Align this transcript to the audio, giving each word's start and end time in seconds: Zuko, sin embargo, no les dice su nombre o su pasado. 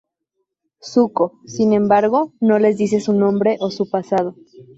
Zuko, 0.81 1.37
sin 1.45 1.73
embargo, 1.73 2.33
no 2.39 2.57
les 2.57 2.75
dice 2.79 2.99
su 3.01 3.13
nombre 3.13 3.57
o 3.59 3.69
su 3.69 3.87
pasado. 3.87 4.35